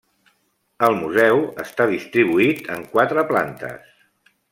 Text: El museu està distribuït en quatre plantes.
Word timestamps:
El 0.87 0.95
museu 1.01 1.43
està 1.63 1.87
distribuït 1.91 2.65
en 2.77 2.87
quatre 2.95 3.25
plantes. 3.33 3.93